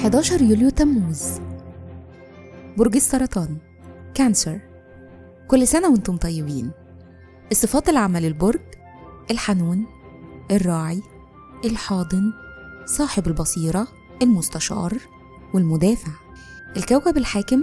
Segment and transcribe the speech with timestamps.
[0.00, 1.40] 11 يوليو تموز.
[2.76, 3.56] برج السرطان.
[4.14, 4.60] كانسر.
[5.48, 6.70] كل سنة وأنتم طيبين.
[7.52, 8.60] الصفات العامة للبرج
[9.30, 9.86] الحنون
[10.50, 11.02] الراعي
[11.64, 12.32] الحاضن
[12.86, 13.88] صاحب البصيرة
[14.22, 14.98] المستشار
[15.54, 16.12] والمدافع.
[16.76, 17.62] الكوكب الحاكم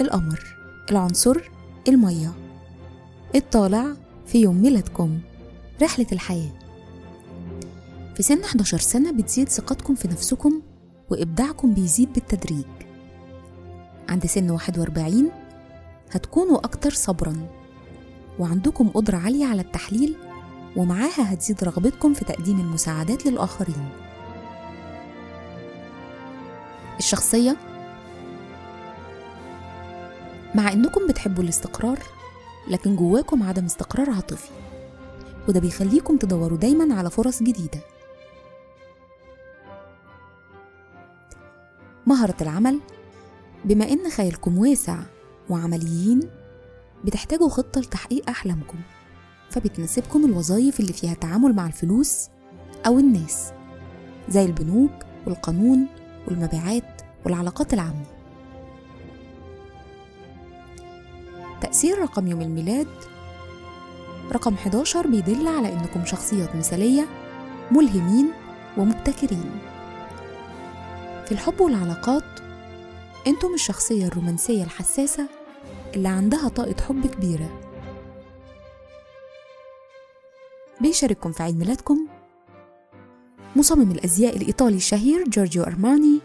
[0.00, 0.56] القمر.
[0.90, 1.36] العنصر
[1.88, 2.32] المية.
[3.34, 3.86] الطالع
[4.26, 5.18] في يوم ميلادكم
[5.82, 6.52] رحلة الحياة.
[8.16, 10.62] في سن 11 سنة بتزيد ثقتكم في نفسكم
[11.12, 12.64] وإبداعكم بيزيد بالتدريج.
[14.08, 15.30] عند سن 41
[16.10, 17.48] هتكونوا أكتر صبرا
[18.38, 20.16] وعندكم قدرة عالية على التحليل
[20.76, 23.88] ومعاها هتزيد رغبتكم في تقديم المساعدات للآخرين.
[26.98, 27.56] الشخصية
[30.54, 31.98] مع إنكم بتحبوا الاستقرار
[32.70, 34.50] لكن جواكم عدم استقرار عاطفي
[35.48, 37.80] وده بيخليكم تدوروا دايما على فرص جديدة.
[42.06, 42.80] مهرة العمل.
[43.64, 44.98] بما إن خيالكم واسع
[45.50, 46.20] وعمليين
[47.04, 48.78] بتحتاجوا خطة لتحقيق أحلامكم
[49.50, 52.28] فبتناسبكم الوظائف اللي فيها تعامل مع الفلوس
[52.86, 53.52] أو الناس
[54.28, 54.92] زي البنوك
[55.26, 55.86] والقانون
[56.28, 58.04] والمبيعات والعلاقات العامة.
[61.60, 62.88] تأثير رقم يوم الميلاد.
[64.32, 67.06] رقم 11 بيدل على إنكم شخصيات مثالية
[67.70, 68.30] ملهمين
[68.78, 69.71] ومبتكرين.
[71.26, 72.24] في الحب والعلاقات
[73.26, 75.28] أنتم الشخصية الرومانسية الحساسة
[75.94, 77.60] اللي عندها طاقة حب كبيرة.
[80.80, 82.06] بيشارككم في عيد ميلادكم
[83.56, 86.20] مصمم الأزياء الإيطالي الشهير جورجيو أرماني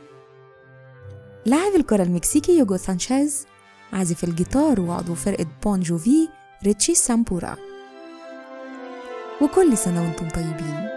[1.46, 3.48] لاعب الكرة المكسيكي يوجو سانشيز
[3.94, 6.30] عازف الجيتار وعضو فرقة بون جوفي
[6.64, 7.56] ريتشي سامبورا.
[9.42, 10.88] وكل سنة وأنتم طيبين.